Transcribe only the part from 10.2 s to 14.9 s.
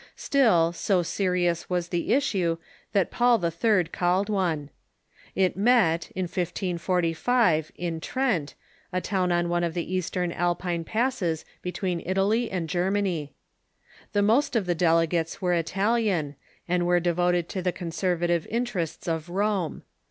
Alpine passes between Italy and Germany. Tlie most of the